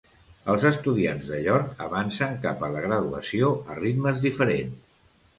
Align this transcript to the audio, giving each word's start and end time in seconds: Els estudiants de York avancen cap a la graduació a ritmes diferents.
Els 0.51 0.63
estudiants 0.67 1.27
de 1.33 1.41
York 1.47 1.83
avancen 1.87 2.33
cap 2.45 2.63
a 2.67 2.69
la 2.75 2.81
graduació 2.85 3.51
a 3.75 3.77
ritmes 3.81 4.23
diferents. 4.29 4.81